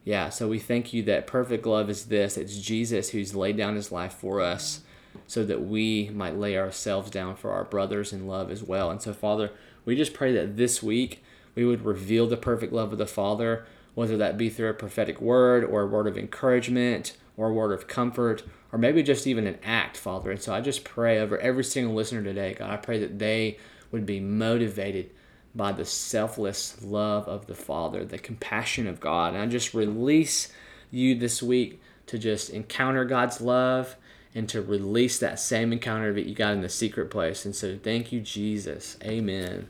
Yeah, 0.03 0.27
so 0.27 0.49
we 0.49 0.59
thank 0.59 0.91
you 0.91 1.01
that 1.03 1.27
perfect 1.27 1.65
love 1.65 1.89
is 1.89 2.07
this 2.07 2.35
it's 2.35 2.57
Jesus 2.57 3.11
who's 3.11 3.33
laid 3.33 3.55
down 3.55 3.75
his 3.75 3.89
life 3.89 4.11
for 4.11 4.41
us 4.41 4.81
so 5.27 5.45
that 5.45 5.63
we 5.63 6.09
might 6.09 6.35
lay 6.35 6.57
ourselves 6.57 7.09
down 7.09 7.37
for 7.37 7.51
our 7.51 7.63
brothers 7.63 8.11
in 8.11 8.27
love 8.27 8.51
as 8.51 8.61
well. 8.61 8.91
And 8.91 9.01
so, 9.01 9.13
Father, 9.13 9.51
we 9.85 9.95
just 9.95 10.13
pray 10.13 10.33
that 10.33 10.57
this 10.57 10.83
week 10.83 11.23
we 11.55 11.63
would 11.63 11.85
reveal 11.85 12.27
the 12.27 12.35
perfect 12.35 12.73
love 12.73 12.91
of 12.91 12.97
the 12.97 13.05
Father 13.05 13.65
whether 13.95 14.17
that 14.17 14.37
be 14.37 14.49
through 14.49 14.69
a 14.69 14.73
prophetic 14.73 15.21
word 15.21 15.63
or 15.63 15.81
a 15.81 15.87
word 15.87 16.07
of 16.07 16.17
encouragement 16.17 17.15
or 17.37 17.49
a 17.49 17.53
word 17.53 17.71
of 17.71 17.87
comfort 17.87 18.43
or 18.71 18.79
maybe 18.79 19.03
just 19.03 19.27
even 19.27 19.45
an 19.45 19.59
act, 19.63 19.97
Father. 19.97 20.31
And 20.31 20.41
so 20.41 20.53
I 20.53 20.59
just 20.59 20.83
pray 20.83 21.19
over 21.19 21.37
every 21.37 21.63
single 21.63 21.93
listener 21.93 22.23
today, 22.23 22.55
God. 22.55 22.71
I 22.71 22.77
pray 22.77 22.99
that 22.99 23.19
they 23.19 23.57
would 23.91 24.05
be 24.05 24.19
motivated 24.19 25.11
by 25.55 25.71
the 25.71 25.85
selfless 25.85 26.83
love 26.83 27.27
of 27.27 27.45
the 27.45 27.53
Father, 27.53 28.03
the 28.03 28.17
compassion 28.17 28.87
of 28.87 28.99
God. 28.99 29.33
And 29.33 29.43
I 29.43 29.45
just 29.45 29.75
release 29.75 30.51
you 30.89 31.13
this 31.13 31.43
week 31.43 31.79
to 32.07 32.17
just 32.17 32.49
encounter 32.49 33.05
God's 33.05 33.39
love 33.39 33.95
and 34.33 34.49
to 34.49 34.61
release 34.63 35.19
that 35.19 35.39
same 35.39 35.71
encounter 35.71 36.11
that 36.13 36.25
you 36.25 36.33
got 36.33 36.53
in 36.53 36.61
the 36.61 36.69
secret 36.69 37.11
place. 37.11 37.45
And 37.45 37.55
so 37.55 37.77
thank 37.77 38.11
you, 38.11 38.19
Jesus. 38.19 38.97
Amen. 39.03 39.69